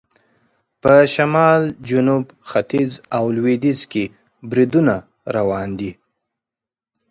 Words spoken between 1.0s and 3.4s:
شمال، جنوب، ختیځ او